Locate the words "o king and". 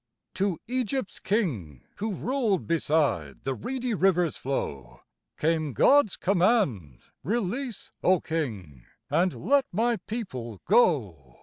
8.01-9.35